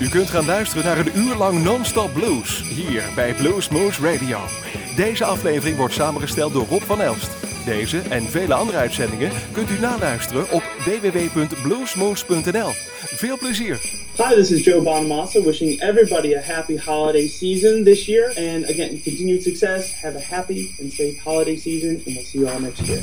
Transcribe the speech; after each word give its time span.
U 0.00 0.08
kunt 0.08 0.30
gaan 0.30 0.44
luisteren 0.44 0.84
naar 0.84 0.98
een 0.98 1.18
uur 1.18 1.34
lang 1.34 1.62
non-stop 1.62 2.12
blues 2.12 2.62
hier 2.68 3.02
bij 3.14 3.34
Blues 3.34 3.68
Moose 3.68 4.02
Radio. 4.02 4.38
Deze 4.96 5.24
aflevering 5.24 5.76
wordt 5.76 5.94
samengesteld 5.94 6.52
door 6.52 6.66
Rob 6.68 6.82
van 6.82 7.00
Elst. 7.00 7.30
Deze 7.64 7.98
en 7.98 8.22
vele 8.22 8.54
andere 8.54 8.78
uitzendingen 8.78 9.30
kunt 9.52 9.70
u 9.70 9.80
naluisteren 9.80 10.50
op 10.50 10.62
www.bluesmoose.nl. 10.84 12.70
Veel 13.16 13.38
plezier! 13.38 13.80
Hi, 14.16 14.34
this 14.34 14.50
is 14.50 14.64
Joe 14.64 14.82
Bonamassa 14.82 15.42
wishing 15.42 15.80
everybody 15.80 16.34
a 16.34 16.40
happy 16.40 16.76
holiday 16.76 17.26
season 17.26 17.84
this 17.84 18.06
year. 18.06 18.26
And 18.26 18.68
again, 18.68 19.00
continued 19.02 19.42
success. 19.42 20.00
Have 20.02 20.16
a 20.16 20.34
happy 20.34 20.74
and 20.80 20.92
safe 20.92 21.18
holiday 21.22 21.56
season, 21.56 22.02
and 22.06 22.14
we'll 22.14 22.24
see 22.24 22.38
you 22.38 22.48
all 22.48 22.60
next 22.60 22.86
year. 22.86 23.02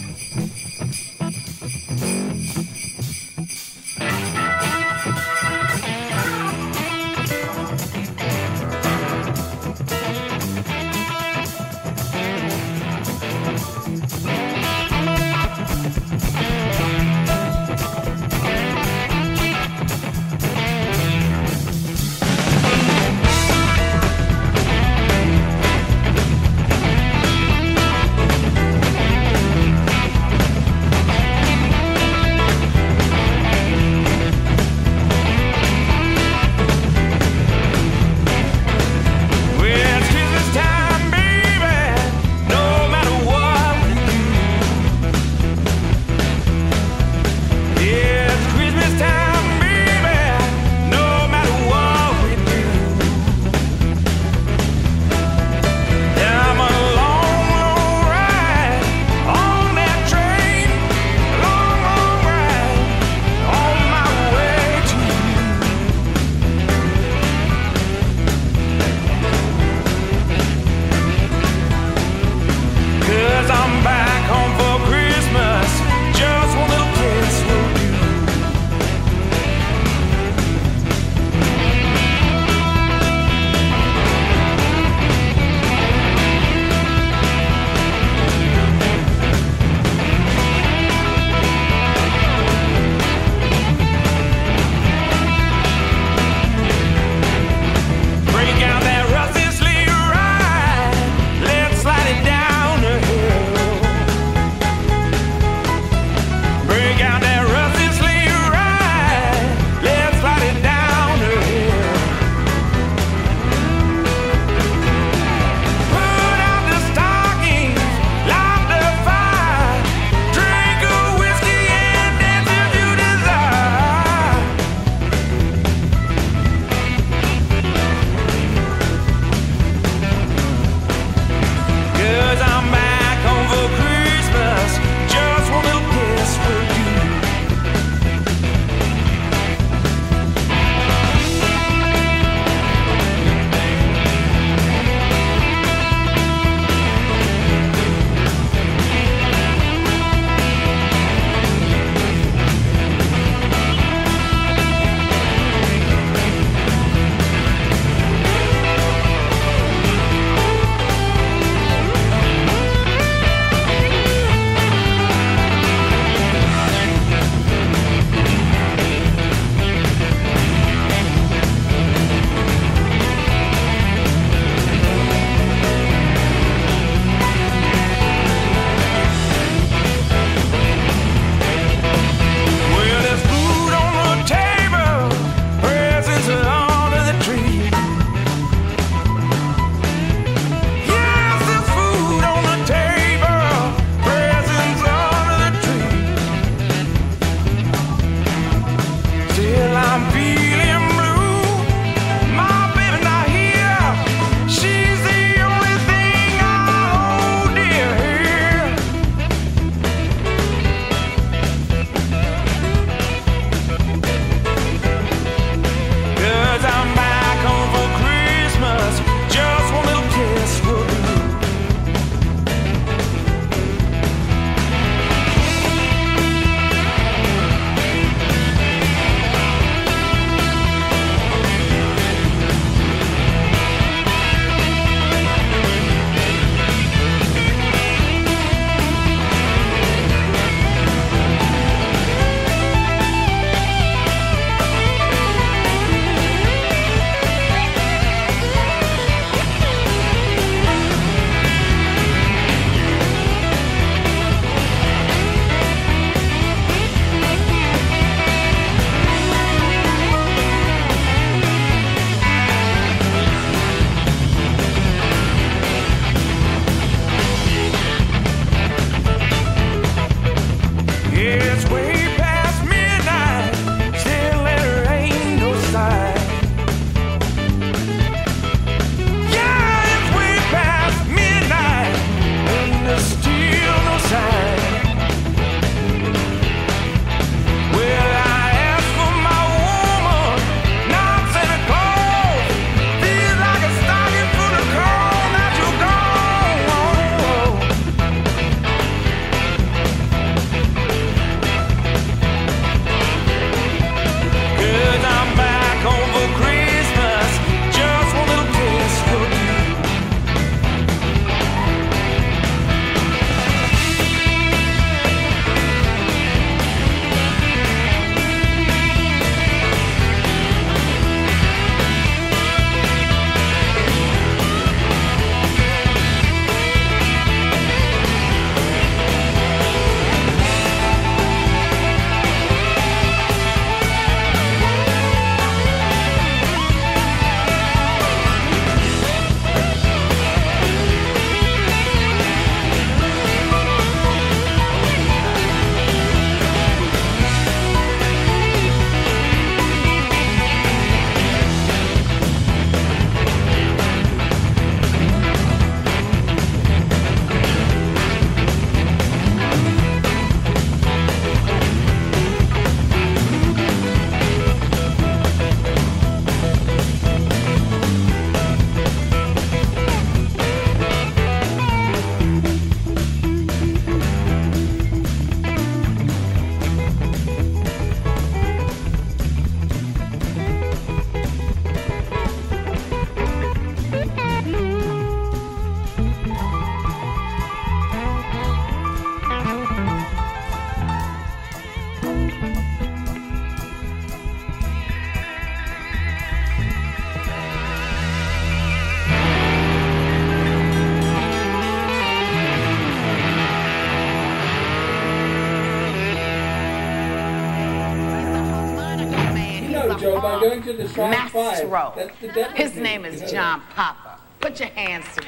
Name 412.87 413.03
is 413.03 413.29
John 413.29 413.61
Popper. 413.75 414.15
Put 414.39 414.61
your 414.61 414.69
hands 414.69 415.13
together. 415.13 415.26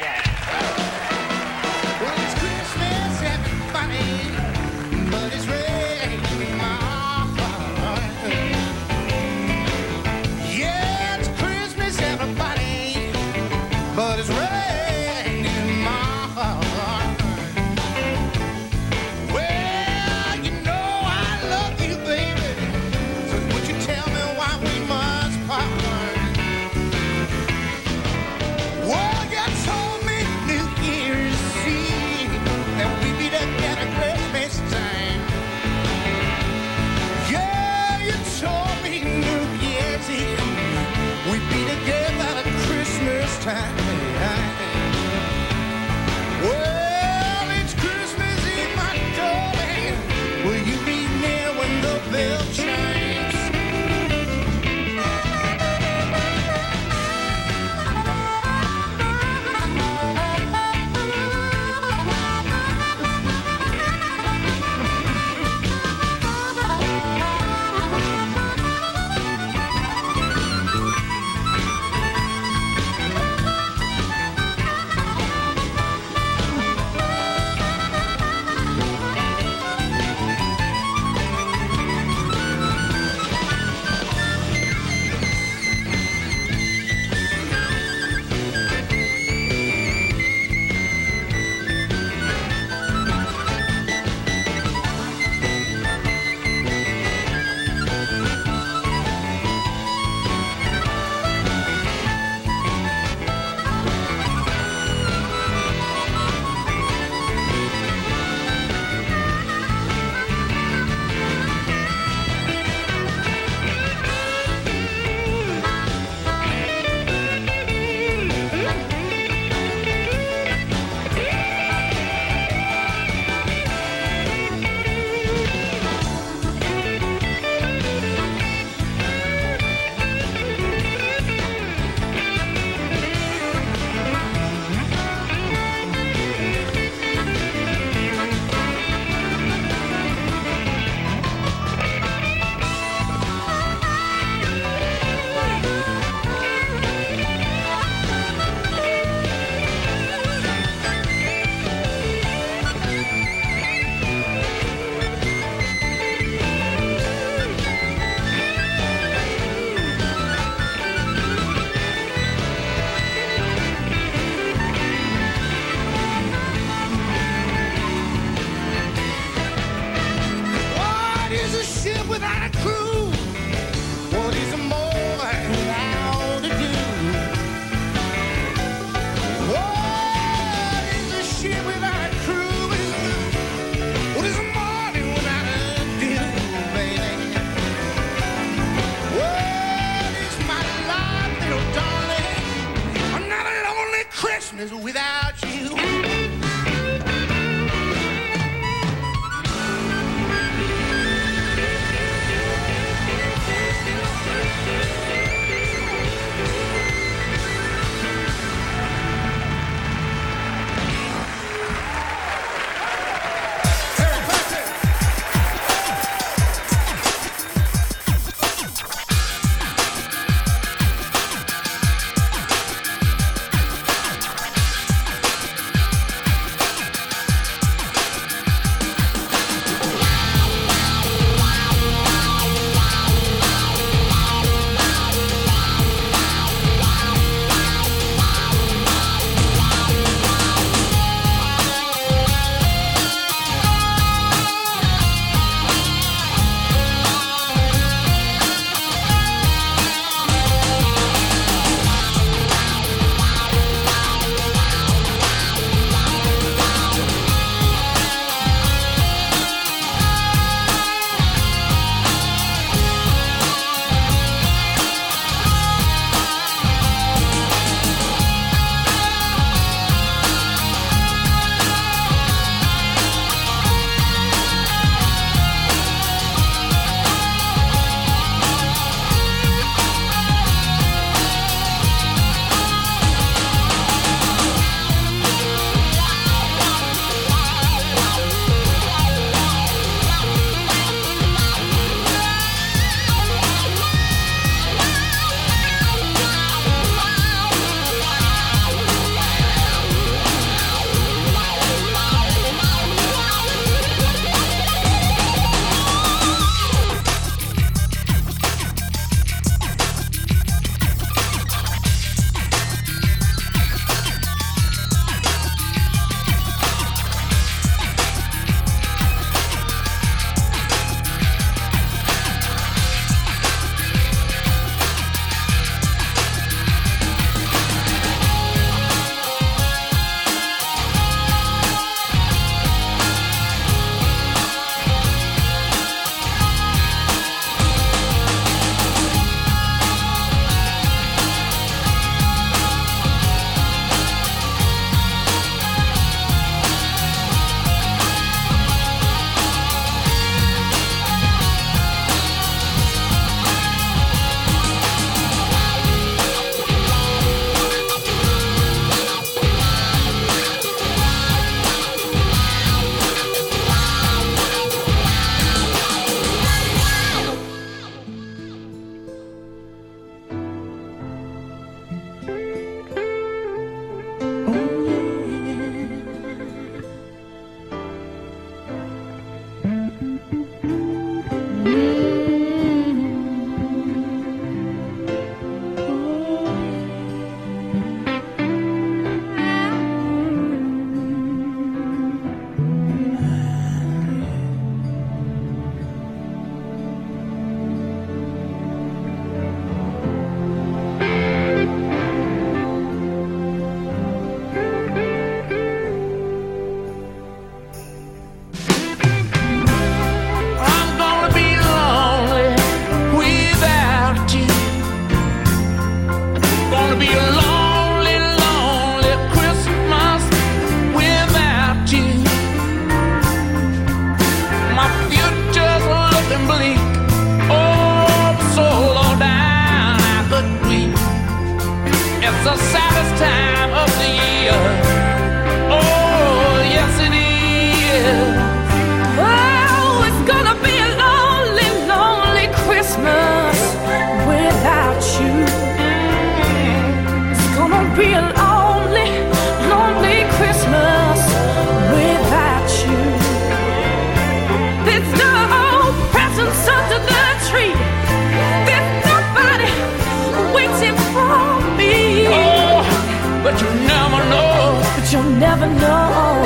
but 463.51 463.61
you 463.61 463.69
never 463.87 464.21
know. 464.29 464.81
But 464.95 465.11
you 465.11 465.23
never 465.39 465.65
know. 465.65 466.43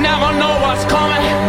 Never 0.00 0.30
know 0.40 0.54
what's 0.64 0.84
coming. 0.86 1.47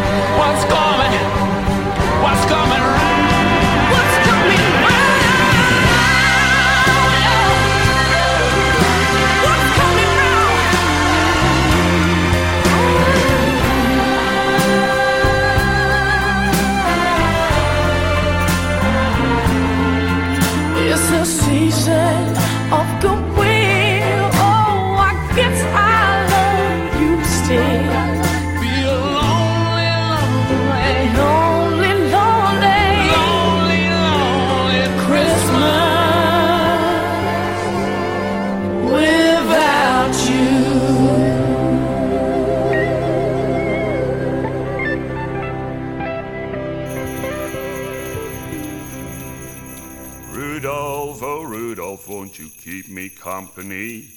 keep 52.81 52.89
me 52.89 53.09
company. 53.09 54.07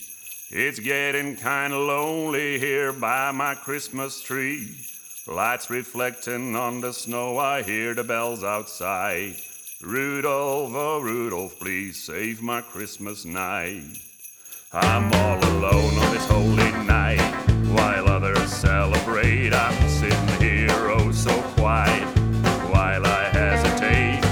It's 0.50 0.78
getting 0.78 1.34
kinda 1.34 1.76
lonely 1.76 2.60
here 2.60 2.92
by 2.92 3.32
my 3.32 3.54
Christmas 3.56 4.22
tree. 4.22 4.76
Lights 5.26 5.68
reflecting 5.68 6.54
on 6.54 6.80
the 6.80 6.92
snow, 6.92 7.38
I 7.38 7.62
hear 7.62 7.94
the 7.94 8.04
bells 8.04 8.44
outside. 8.44 9.34
Rudolph, 9.80 10.72
oh 10.74 11.00
Rudolph, 11.00 11.58
please 11.58 12.00
save 12.00 12.40
my 12.40 12.60
Christmas 12.60 13.24
night. 13.24 13.98
I'm 14.72 15.12
all 15.12 15.38
alone 15.38 15.98
on 15.98 16.14
this 16.14 16.26
holy 16.26 16.72
night, 16.86 17.20
while 17.74 18.08
others 18.08 18.52
celebrate. 18.52 19.52
I'm 19.52 19.88
sitting 19.88 20.40
here, 20.40 20.90
oh 20.90 21.10
so 21.10 21.34
quiet, 21.56 22.06
while 22.70 23.06
I 23.06 23.24
hesitate. 23.40 24.22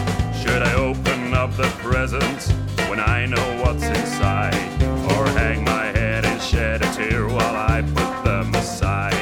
Should 0.40 0.62
I 0.62 0.75
open 0.75 1.34
up 1.34 1.56
the 1.56 1.68
presents? 1.82 2.59
when 2.90 2.99
I 2.99 3.25
know 3.25 3.62
what's 3.62 3.85
inside, 3.85 4.52
or 4.82 5.25
hang 5.38 5.62
my 5.62 5.85
head 5.97 6.25
and 6.25 6.42
shed 6.42 6.82
a 6.82 6.92
tear 6.92 7.28
while 7.28 7.54
I 7.54 7.82
put 7.82 8.25
them 8.25 8.52
aside. 8.52 9.19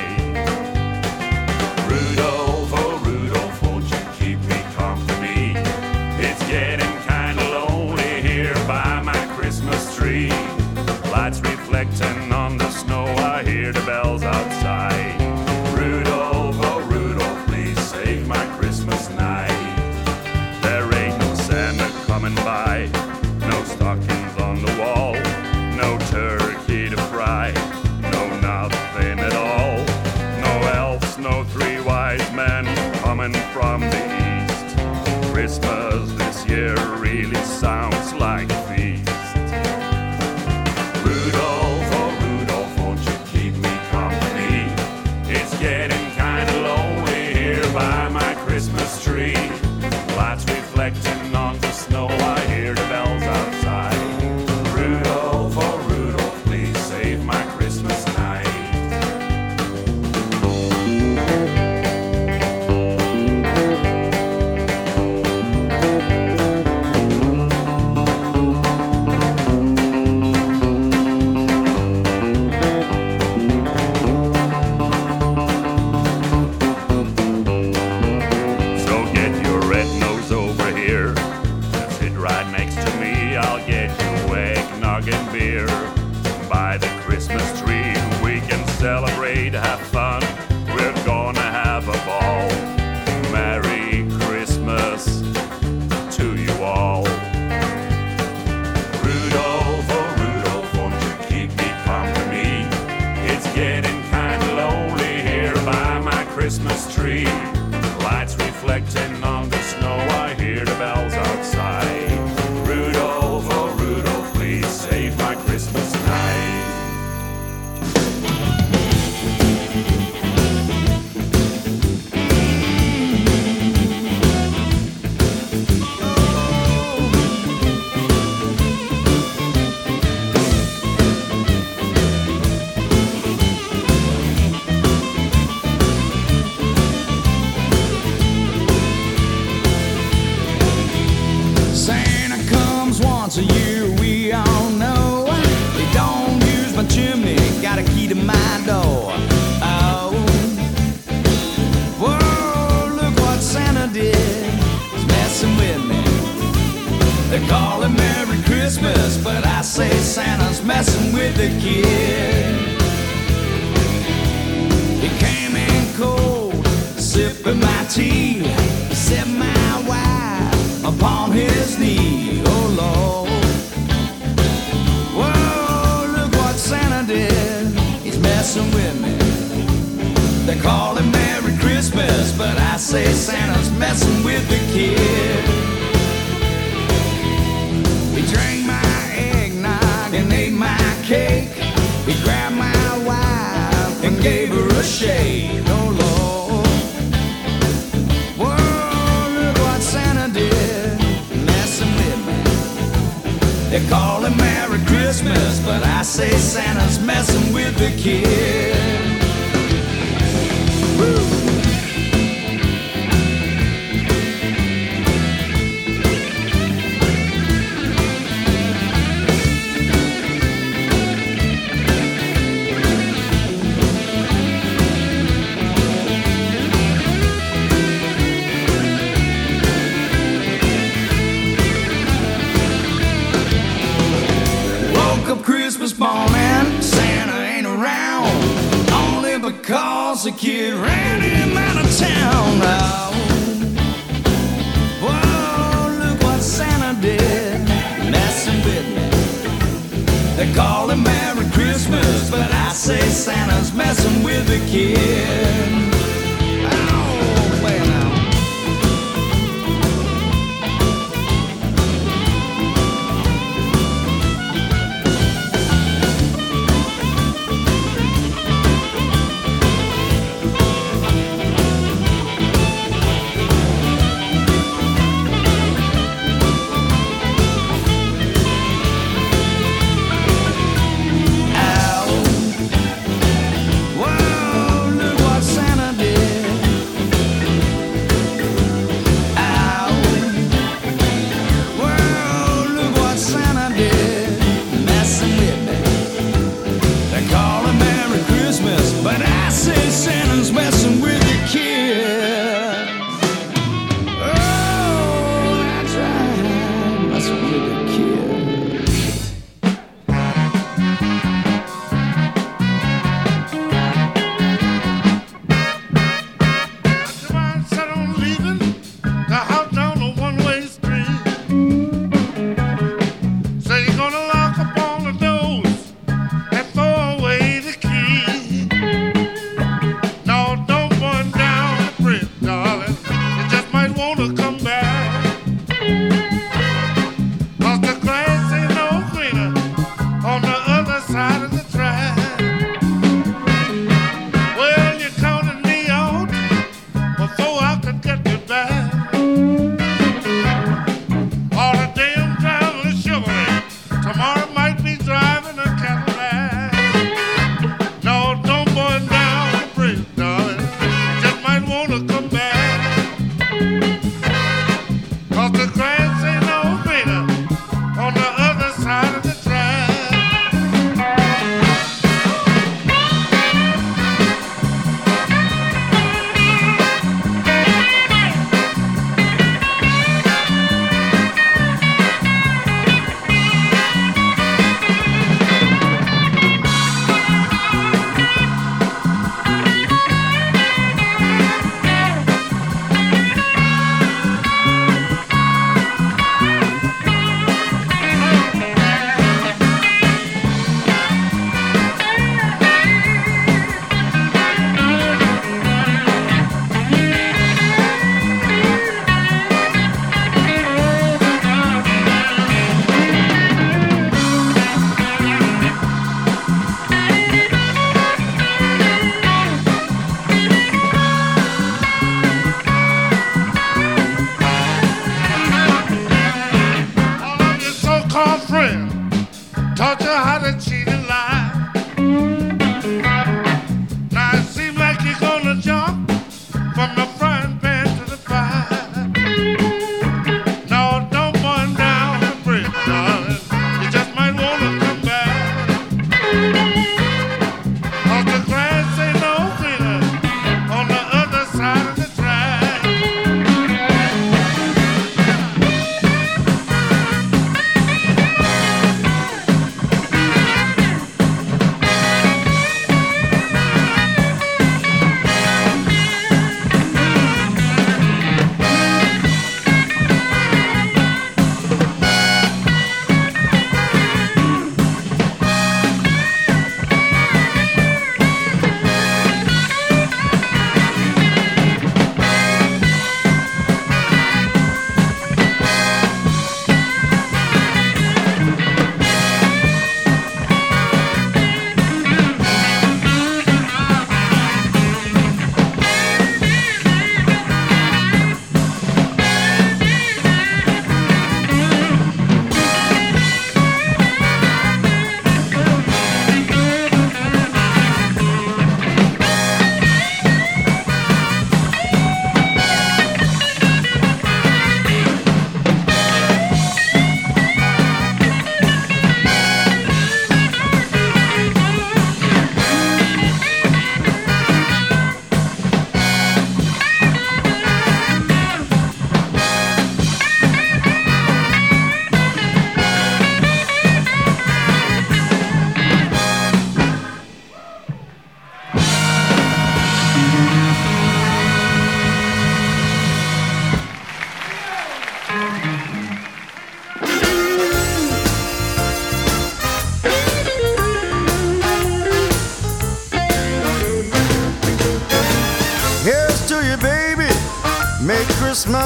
Santa's 253.18 253.72
messing 253.72 254.22
with 254.22 254.46
the 254.46 254.64
kid. 254.70 255.87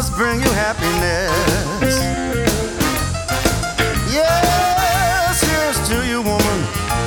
Christmas 0.03 0.19
bring 0.19 0.41
you 0.41 0.51
happiness. 0.51 1.97
Yes, 4.11 5.41
here's 5.41 5.89
to 5.89 6.05
you, 6.09 6.23
woman. 6.23 6.59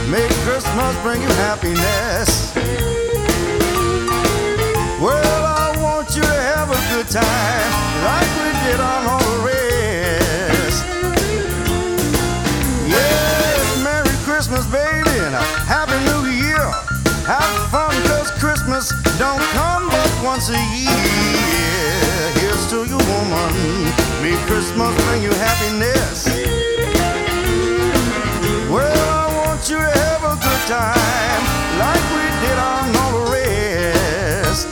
May 0.10 0.26
Christmas 0.46 0.96
bring 1.04 1.22
you 1.22 1.28
happiness. 1.44 2.56
Well, 5.02 5.44
I 5.44 5.76
want 5.82 6.16
you 6.16 6.22
to 6.22 6.40
have 6.56 6.72
a 6.72 6.80
good 6.96 7.10
time 7.12 7.72
like 8.08 8.32
we 8.40 8.50
did 8.64 8.80
on 8.80 9.08
all 9.12 9.20
the 9.20 9.40
rest. 9.44 10.86
Yes, 12.88 13.84
Merry 13.84 14.16
Christmas, 14.24 14.66
baby, 14.68 15.20
and 15.20 15.36
a 15.36 15.44
Happy 15.68 16.00
New 16.08 16.32
Year. 16.32 16.64
Have 17.28 17.70
fun, 17.72 17.92
cause 18.08 18.32
Christmas 18.40 18.88
don't 19.20 19.44
come 19.52 19.90
but 19.90 20.24
once 20.24 20.50
a 20.50 20.62
year. 20.78 22.05
To 22.70 22.78
you, 22.78 22.98
woman. 22.98 23.54
May 24.24 24.36
Christmas 24.48 24.90
bring 25.06 25.22
you 25.22 25.30
happiness. 25.30 26.26
Well, 28.74 29.10
I 29.14 29.30
want 29.38 29.70
you 29.70 29.78
to 29.78 29.86
have 29.86 30.24
a 30.24 30.36
good 30.42 30.64
time 30.66 31.44
like 31.78 32.02
we 32.18 32.26
did 32.42 32.58
on 32.58 32.90
all 32.98 33.12
the 33.22 33.26
rest. 33.38 34.68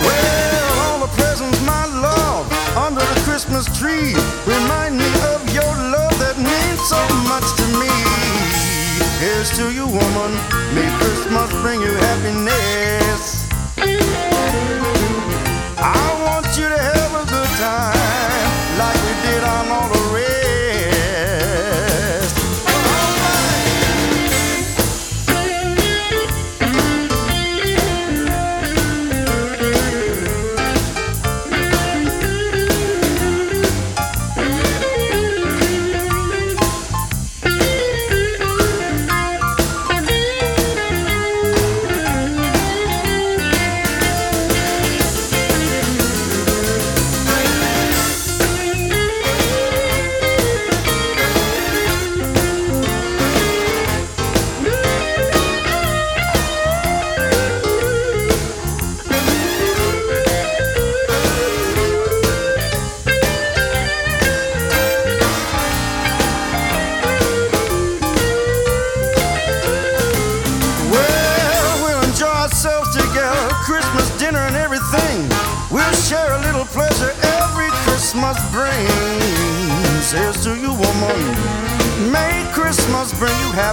Well, 0.00 0.72
all 0.88 1.00
the 1.04 1.12
presents, 1.20 1.60
my 1.66 1.84
love, 1.84 2.48
under 2.78 3.04
the 3.04 3.20
Christmas 3.28 3.66
tree 3.78 4.16
remind 4.46 4.96
me 4.96 5.10
of 5.36 5.44
your 5.52 5.74
love 5.92 6.16
that 6.16 6.40
means 6.40 6.80
so 6.88 7.00
much 7.28 7.44
to 7.60 7.66
me. 7.76 7.92
Here's 9.20 9.50
to 9.58 9.70
you, 9.70 9.84
woman. 9.84 10.32
May 10.72 10.88
Christmas 10.96 11.52
bring 11.60 11.82
you 11.82 11.92
happiness. 11.92 12.79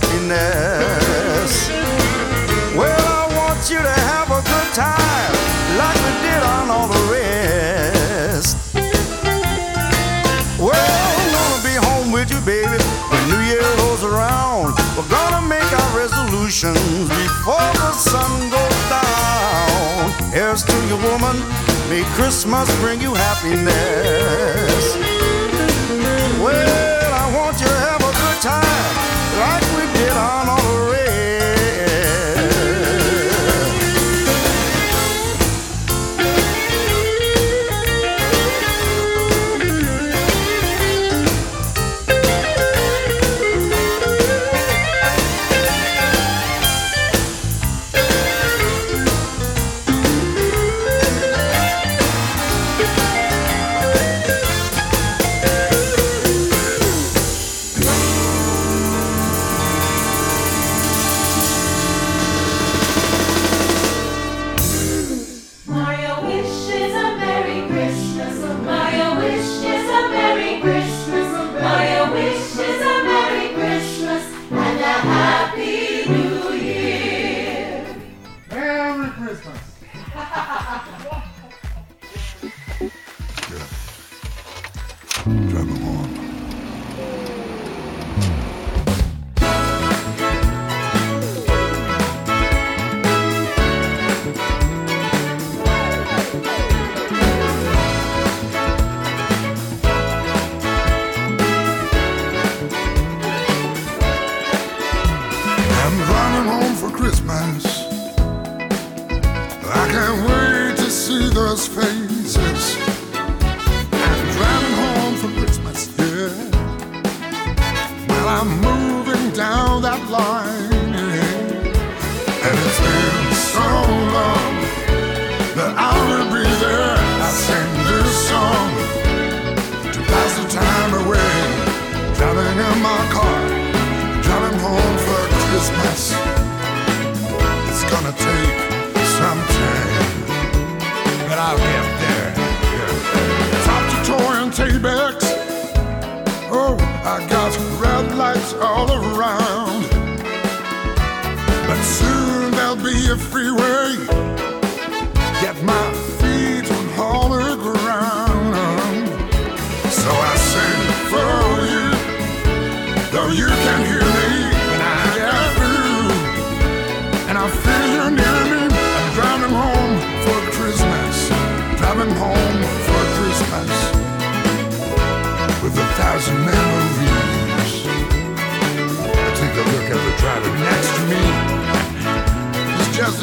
Happiness. 0.07 1.69
Well, 2.75 3.03
I 3.07 3.27
want 3.35 3.69
you 3.69 3.77
to 3.77 3.95
have 4.07 4.29
a 4.29 4.41
good 4.41 4.73
time 4.73 5.33
like 5.77 5.97
we 6.05 6.13
did 6.23 6.43
on 6.43 6.69
all 6.69 6.87
the 6.87 7.01
rest. 7.11 8.57
Well, 10.59 10.73
I'm 10.73 11.31
gonna 11.31 11.63
be 11.63 11.75
home 11.75 12.11
with 12.11 12.31
you, 12.31 12.39
baby, 12.41 12.77
when 13.09 13.29
New 13.29 13.43
Year 13.45 13.63
rolls 13.79 14.03
around. 14.03 14.75
We're 14.95 15.09
gonna 15.09 15.45
make 15.47 15.71
our 15.71 15.97
resolutions 15.97 16.79
before 17.09 17.71
the 17.81 17.91
sun 17.93 18.49
goes 18.49 18.79
down. 18.89 20.31
Here's 20.31 20.63
to 20.63 20.75
you, 20.87 20.97
woman. 20.97 21.37
May 21.89 22.03
Christmas 22.15 22.67
bring 22.79 23.01
you 23.01 23.13
happiness. 23.13 24.95
Well, 26.39 27.13
I 27.13 27.33
want 27.35 27.59
you 27.59 27.67
to 27.67 27.79
have 27.89 28.01
a 28.01 28.11
good 28.11 28.41
time 28.41 29.16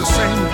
the 0.05 0.11
same 0.13 0.54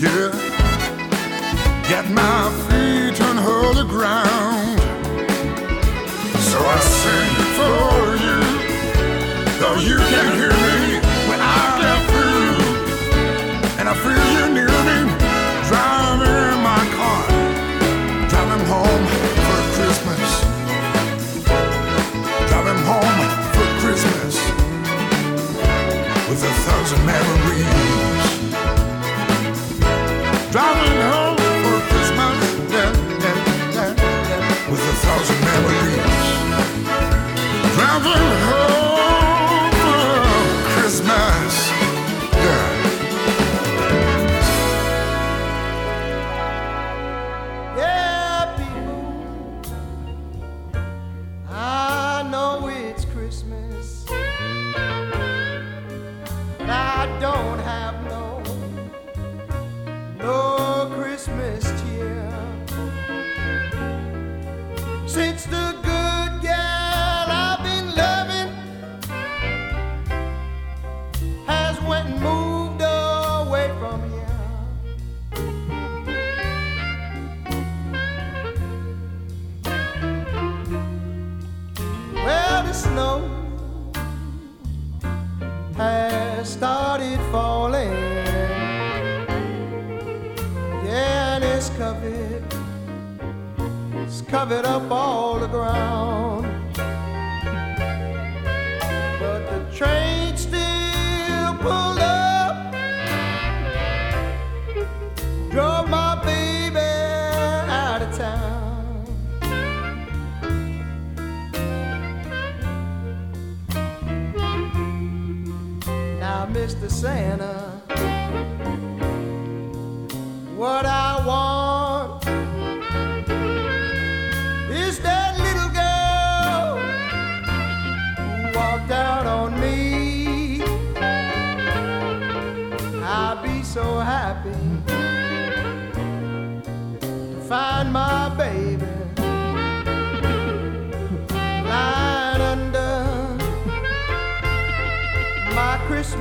Yeah. 0.00 0.37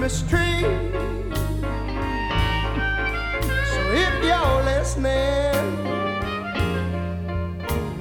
Christmas 0.08 0.30
tree. 0.30 0.62
So 3.74 3.82
if 3.92 4.14
you're 4.24 4.64
listening, 4.64 5.54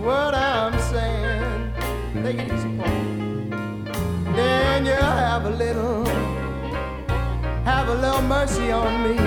what 0.04 0.32
I'm 0.32 0.78
saying, 0.92 1.72
take 2.22 2.38
it 2.38 2.52
easy, 2.52 2.70
Paul. 2.78 2.86
Then 4.36 4.86
you 4.86 4.92
have 4.92 5.46
a 5.46 5.50
little, 5.50 6.06
have 7.64 7.88
a 7.88 7.94
little 7.94 8.22
mercy 8.22 8.70
on 8.70 9.02
me. 9.02 9.25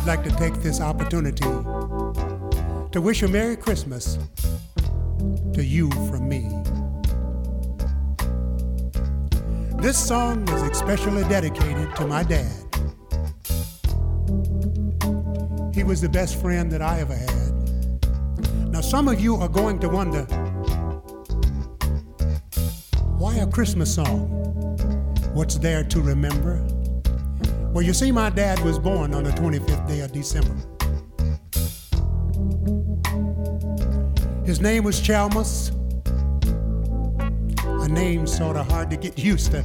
I'd 0.00 0.06
like 0.06 0.24
to 0.24 0.34
take 0.36 0.54
this 0.62 0.80
opportunity 0.80 1.44
to 1.44 3.00
wish 3.02 3.22
a 3.22 3.28
Merry 3.28 3.54
Christmas 3.54 4.16
to 5.52 5.62
you 5.62 5.90
from 6.08 6.26
me. 6.26 6.48
This 9.82 9.98
song 9.98 10.48
is 10.48 10.62
especially 10.62 11.22
dedicated 11.24 11.94
to 11.96 12.06
my 12.06 12.22
dad. 12.22 12.50
He 15.74 15.84
was 15.84 16.00
the 16.00 16.08
best 16.10 16.40
friend 16.40 16.72
that 16.72 16.80
I 16.80 17.00
ever 17.00 17.14
had. 17.14 18.72
Now, 18.72 18.80
some 18.80 19.06
of 19.06 19.20
you 19.20 19.36
are 19.36 19.48
going 19.48 19.80
to 19.80 19.88
wonder 19.90 20.22
why 23.18 23.34
a 23.36 23.46
Christmas 23.46 23.94
song? 23.94 24.28
What's 25.34 25.58
there 25.58 25.84
to 25.84 26.00
remember? 26.00 26.79
Well, 27.72 27.82
you 27.82 27.94
see, 27.94 28.10
my 28.10 28.30
dad 28.30 28.58
was 28.64 28.80
born 28.80 29.14
on 29.14 29.22
the 29.22 29.30
25th 29.30 29.86
day 29.86 30.00
of 30.00 30.10
December. 30.10 30.56
His 34.44 34.60
name 34.60 34.82
was 34.82 35.00
Chalmers. 35.00 35.70
A 37.64 37.88
name 37.88 38.26
sort 38.26 38.56
of 38.56 38.66
hard 38.68 38.90
to 38.90 38.96
get 38.96 39.16
used 39.24 39.52
to. 39.52 39.64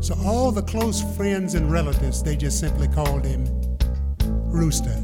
So 0.00 0.14
all 0.22 0.52
the 0.52 0.60
close 0.60 1.02
friends 1.16 1.54
and 1.54 1.72
relatives, 1.72 2.22
they 2.22 2.36
just 2.36 2.60
simply 2.60 2.88
called 2.88 3.24
him 3.24 3.46
Rooster. 4.50 5.00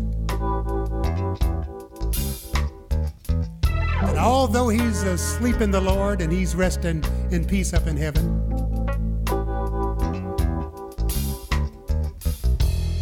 And 4.03 4.19
although 4.19 4.69
he's 4.69 5.03
asleep 5.05 5.63
in 5.63 5.71
the 5.71 5.81
Lord 5.81 6.21
and 6.21 6.31
he's 6.31 6.55
resting 6.55 7.03
in 7.31 7.47
peace 7.47 7.73
up 7.73 7.87
in 7.87 7.97
heaven, 7.97 8.50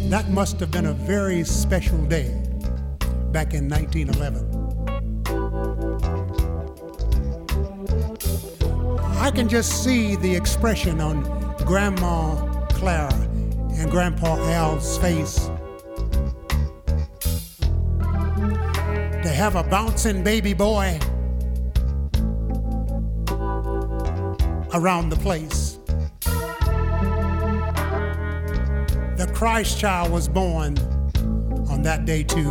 that 0.09 0.27
must 0.29 0.59
have 0.59 0.71
been 0.71 0.87
a 0.87 0.93
very 0.93 1.43
special 1.43 2.03
day 2.05 2.29
back 3.31 3.53
in 3.53 3.69
1911. 3.69 4.49
I 9.19 9.29
can 9.29 9.47
just 9.47 9.83
see 9.83 10.15
the 10.15 10.35
expression 10.35 10.99
on 10.99 11.21
Grandma 11.59 12.65
Clara 12.69 13.13
and 13.13 13.91
Grandpa 13.91 14.37
Al's 14.49 14.97
face. 14.97 15.47
To 19.21 19.29
have 19.31 19.55
a 19.55 19.63
bouncing 19.63 20.23
baby 20.23 20.53
boy 20.53 20.97
around 24.73 25.09
the 25.09 25.19
place. 25.21 25.68
Christ 29.39 29.79
child 29.79 30.11
was 30.11 30.27
born 30.27 30.77
on 31.69 31.81
that 31.83 32.03
day 32.03 32.23
too. 32.23 32.43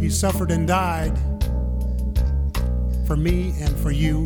He 0.00 0.08
suffered 0.08 0.50
and 0.50 0.66
died 0.66 1.14
for 3.06 3.14
me 3.14 3.52
and 3.60 3.78
for 3.78 3.90
you. 3.90 4.24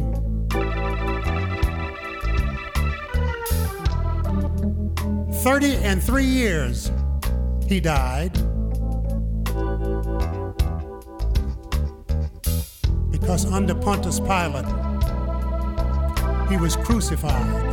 Thirty 5.42 5.74
and 5.78 6.00
three 6.00 6.22
years 6.22 6.92
he 7.66 7.80
died 7.80 8.34
because 13.10 13.44
under 13.44 13.74
Pontius 13.74 14.20
Pilate 14.20 14.66
he 16.48 16.56
was 16.58 16.76
crucified. 16.76 17.71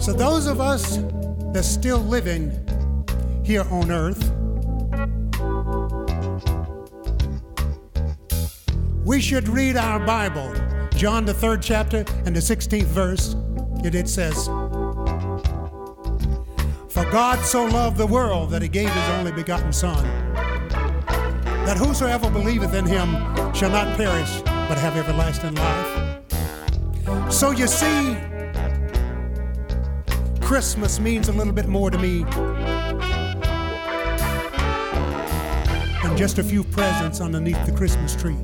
So 0.00 0.12
those 0.12 0.46
of 0.46 0.60
us 0.60 0.98
that's 1.52 1.68
still 1.68 1.98
living 1.98 2.50
here 3.44 3.64
on 3.70 3.90
earth 3.90 4.32
we 9.10 9.20
should 9.20 9.48
read 9.48 9.76
our 9.76 9.98
Bible. 9.98 10.54
John, 10.94 11.24
the 11.24 11.34
third 11.34 11.62
chapter 11.62 12.04
and 12.24 12.36
the 12.36 12.40
16th 12.40 12.84
verse, 12.84 13.34
it, 13.84 13.96
it 13.96 14.08
says, 14.08 14.46
For 16.88 17.10
God 17.10 17.44
so 17.44 17.64
loved 17.64 17.96
the 17.96 18.06
world 18.06 18.50
that 18.50 18.62
he 18.62 18.68
gave 18.68 18.88
his 18.88 19.08
only 19.08 19.32
begotten 19.32 19.72
Son, 19.72 20.04
that 21.64 21.76
whosoever 21.76 22.30
believeth 22.30 22.72
in 22.72 22.86
him 22.86 23.10
shall 23.52 23.70
not 23.70 23.96
perish, 23.96 24.42
but 24.44 24.78
have 24.78 24.96
everlasting 24.96 25.56
life. 25.56 27.32
So 27.32 27.50
you 27.50 27.66
see, 27.66 28.16
Christmas 30.50 30.98
means 30.98 31.28
a 31.28 31.32
little 31.32 31.52
bit 31.52 31.68
more 31.68 31.92
to 31.92 31.98
me 31.98 32.24
than 36.02 36.16
just 36.16 36.38
a 36.38 36.42
few 36.42 36.64
presents 36.64 37.20
underneath 37.20 37.64
the 37.66 37.70
Christmas 37.70 38.16
tree. 38.16 38.34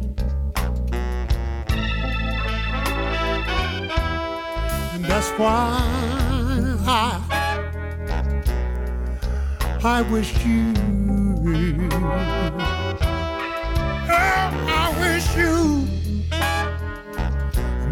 And 4.95 5.05
that's 5.05 5.31
why 5.31 5.83
I, 6.87 7.21
I 9.83 10.03
wish 10.03 10.33
you, 10.45 10.75
oh, 14.09 14.47
I 14.69 14.95
wish 15.01 15.37
you 15.37 15.89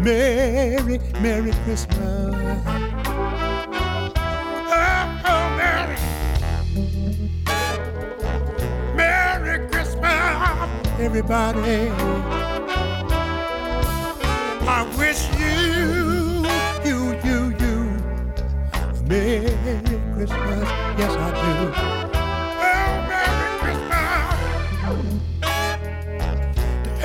Merry, 0.01 0.99
Merry 1.21 1.51
Christmas. 1.65 2.34
Everybody. 11.17 11.89
I 14.67 14.83
wish 14.97 15.21
you 15.39 16.43
you, 16.83 16.99
you, 17.23 17.39
you. 17.57 17.75
Merry 19.07 20.01
Christmas, 20.13 20.67
yes 20.99 21.13
I 21.15 21.31
do. 21.39 21.53
Oh, 22.67 22.91
Merry 23.07 23.49
Christmas 23.61 24.37
to 25.41 25.53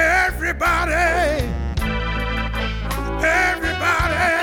everybody, 0.03 1.07
everybody, 3.23 4.35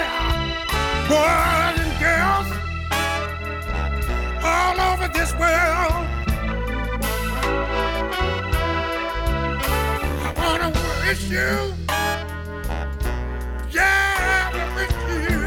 boys 1.09 1.77
and 1.83 1.93
girls, 1.99 2.49
all 4.43 4.77
over 4.93 5.07
this 5.09 5.31
world. 5.37 5.96
Wanna 11.07 11.19
wish 11.19 11.29
you. 11.29 11.73
Yeah, 13.71 14.51
I 14.53 14.59
wish 14.75 14.95
you 15.29 15.39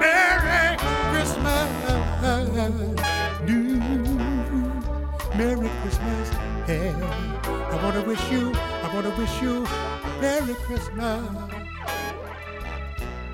Merry 0.00 0.76
Christmas. 1.10 1.70
Do 3.46 3.58
Merry 5.36 5.70
Christmas. 5.82 6.26
Yeah. 6.68 6.94
I 7.44 7.82
want 7.82 7.94
to 7.94 8.02
wish 8.02 8.30
you, 8.30 8.52
I 8.54 8.94
want 8.94 9.06
to 9.06 9.12
wish 9.20 9.42
you 9.42 9.66
Merry 10.20 10.54
Christmas. 10.54 11.22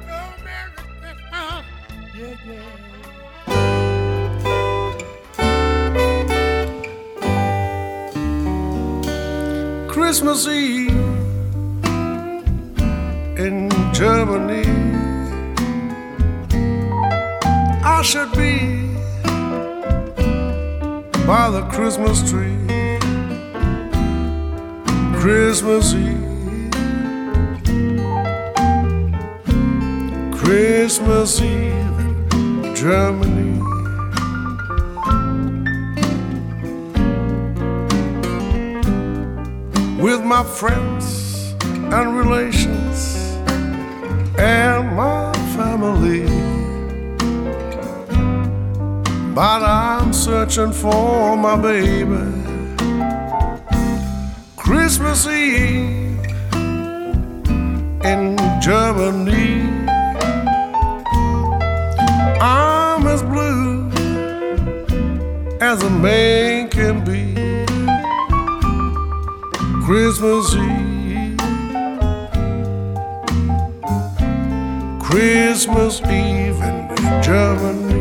Oh, 0.08 0.34
Merry 0.44 0.72
Christmas. 1.00 1.64
Yeah, 2.16 2.36
yeah. 2.46 2.95
Christmas 10.06 10.46
Eve 10.46 10.88
in 13.44 13.68
Germany. 13.92 14.64
I 17.82 18.02
should 18.04 18.30
be 18.30 18.94
by 21.26 21.50
the 21.50 21.66
Christmas 21.72 22.22
tree. 22.30 22.56
Christmas 25.18 25.92
Eve. 25.92 26.70
Christmas 30.38 31.40
Eve 31.40 32.00
in 32.32 32.76
Germany. 32.76 33.35
My 40.36 40.44
friends 40.44 41.54
and 41.64 42.14
relations 42.14 43.16
and 44.38 44.94
my 44.94 45.32
family. 45.56 46.26
But 49.34 49.62
I'm 49.62 50.12
searching 50.12 50.72
for 50.72 51.38
my 51.38 51.56
baby. 51.56 52.26
Christmas 54.56 55.26
Eve 55.26 56.20
in 58.12 58.36
Germany. 58.60 59.62
I'm 62.42 63.06
as 63.06 63.22
blue 63.22 63.88
as 65.62 65.82
a 65.82 65.88
man 65.88 66.55
Christmas 69.86 70.52
Eve. 70.56 71.36
Christmas 75.00 76.00
Eve 76.00 76.60
in 76.60 77.22
Germany. 77.22 77.94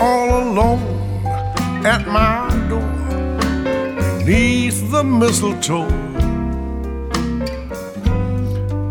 all 0.00 0.42
alone 0.42 0.82
at 1.86 2.08
my 2.08 2.50
door 2.68 2.82
beneath 4.24 4.90
the 4.90 5.04
mistletoe. 5.04 5.86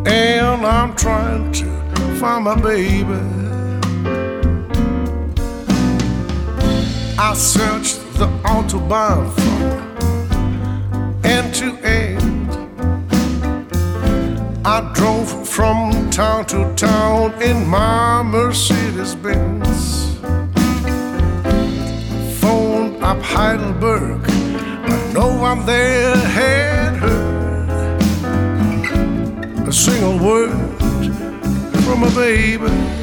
And 0.08 0.66
I'm 0.66 0.96
trying 0.96 1.52
to 1.52 1.66
find 2.16 2.46
my 2.46 2.56
baby. 2.56 3.33
I 7.26 7.34
searched 7.36 8.02
the 8.16 8.28
Autobahn 8.44 9.32
from 9.34 11.16
end 11.24 11.56
to 11.56 11.78
end. 11.78 12.52
I 14.66 14.92
drove 14.94 15.48
from 15.48 16.10
town 16.10 16.46
to 16.48 16.76
town 16.76 17.42
in 17.42 17.66
my 17.66 18.24
Mercedes 18.24 19.16
Benz. 19.16 20.18
Phoned 22.42 23.02
up 23.02 23.22
Heidelberg, 23.22 24.22
but 24.86 25.14
no 25.14 25.34
one 25.34 25.66
there 25.66 26.18
had 26.18 26.98
heard 26.98 28.00
a 29.66 29.72
single 29.72 30.20
word 30.20 30.52
from 31.86 32.04
a 32.04 32.12
baby. 32.12 33.03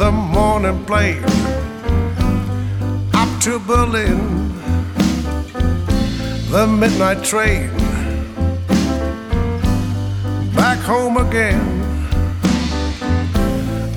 The 0.00 0.10
morning 0.10 0.82
plane 0.86 1.22
up 3.12 3.28
to 3.38 3.58
Berlin, 3.58 4.48
the 6.50 6.66
midnight 6.66 7.22
train 7.22 7.68
back 10.56 10.78
home 10.78 11.18
again. 11.18 11.60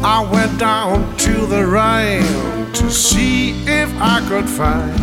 I 0.04 0.28
went 0.30 0.60
down 0.60 1.16
to 1.20 1.46
the 1.46 1.66
Rhine 1.66 2.74
to 2.74 2.92
see 2.92 3.52
if 3.66 3.90
I 3.96 4.20
could 4.28 4.50
find 4.50 5.00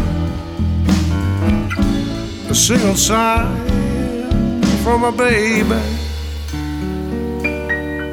a 2.51 2.55
single 2.55 2.95
sign 2.95 3.57
from 4.85 5.05
a 5.05 5.13
baby. 5.13 5.81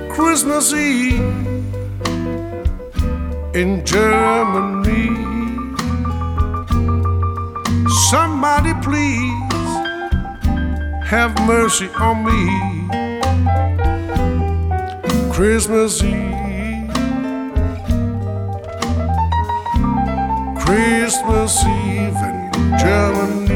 Christmas 0.10 0.72
Eve 0.72 1.57
in 3.54 3.86
Germany. 3.86 5.10
Somebody 8.10 8.74
please 8.82 9.54
have 11.06 11.34
mercy 11.46 11.90
on 12.00 12.26
me. 12.26 12.68
Christmas 15.32 16.04
Eve, 16.04 16.92
Christmas 20.60 21.64
Eve 21.64 22.22
in 22.28 22.52
Germany. 22.80 23.48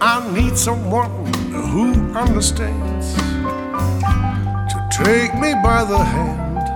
I 0.00 0.32
need 0.32 0.56
someone 0.56 1.25
who 1.76 1.92
understands 2.14 3.12
to 4.72 4.78
take 4.90 5.34
me 5.34 5.52
by 5.62 5.84
the 5.84 5.98
hand, 5.98 6.66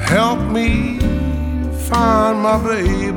help 0.00 0.40
me 0.50 0.98
find 1.88 2.40
my 2.40 2.58
baby, 2.66 3.15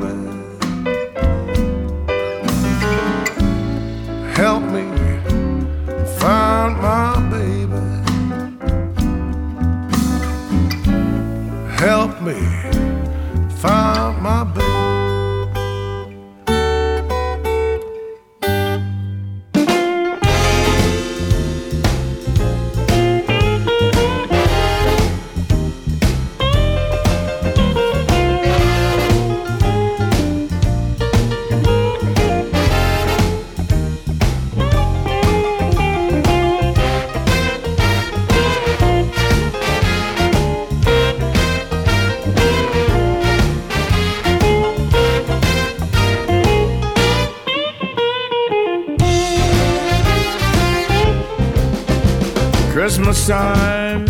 Christmas 53.02 53.28
time 53.28 54.04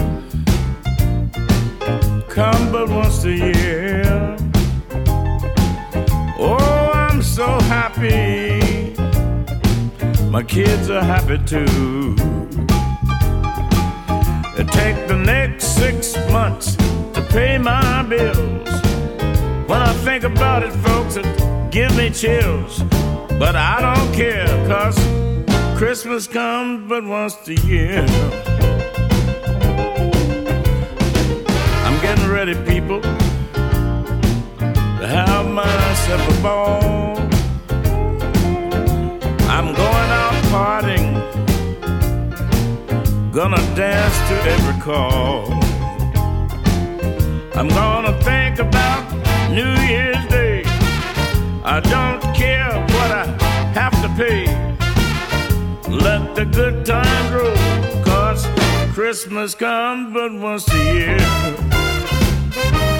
come 2.28 2.72
but 2.72 2.88
once 2.88 3.24
a 3.24 3.30
year. 3.30 4.36
Oh, 6.36 6.90
I'm 6.92 7.22
so 7.22 7.46
happy. 7.70 8.92
My 10.28 10.42
kids 10.42 10.90
are 10.90 11.04
happy 11.04 11.38
too. 11.46 12.16
It 14.58 14.66
take 14.72 15.06
the 15.06 15.22
next 15.24 15.76
six 15.76 16.16
months 16.32 16.74
to 17.14 17.24
pay 17.30 17.58
my 17.58 18.02
bills. 18.02 18.68
When 19.68 19.80
I 19.80 19.92
think 20.02 20.24
about 20.24 20.64
it, 20.64 20.72
folks, 20.72 21.14
it 21.14 21.26
give 21.70 21.96
me 21.96 22.10
chills. 22.10 22.82
But 23.38 23.54
I 23.54 23.80
don't 23.80 24.12
care, 24.12 24.48
cause 24.66 24.98
Christmas 25.78 26.26
comes 26.26 26.88
but 26.88 27.04
once 27.04 27.36
a 27.46 27.54
year. 27.54 28.49
Getting 32.02 32.30
ready, 32.30 32.54
people, 32.64 33.02
to 33.02 33.06
have 35.06 35.46
myself 35.46 36.38
a 36.38 36.42
ball. 36.42 37.16
I'm 39.50 39.74
going 39.74 40.10
out 40.22 40.34
partying, 40.50 41.12
gonna 43.32 43.62
dance 43.76 44.18
to 44.28 44.34
every 44.54 44.80
call. 44.80 45.52
I'm 47.54 47.68
gonna 47.68 48.18
think 48.22 48.58
about 48.60 49.04
New 49.50 49.74
Year's 49.86 50.26
Day. 50.28 50.62
I 51.64 51.80
don't 51.80 52.22
care 52.34 52.72
what 52.94 53.10
I 53.12 53.26
have 53.74 53.92
to 54.00 54.08
pay. 54.16 54.46
Let 55.86 56.34
the 56.34 56.46
good 56.46 56.86
time 56.86 57.32
roll, 57.34 57.56
cause 58.02 58.46
Christmas 58.94 59.54
comes 59.54 60.14
but 60.14 60.32
once 60.32 60.66
a 60.72 60.94
year. 60.94 61.79
I'm 62.52 62.99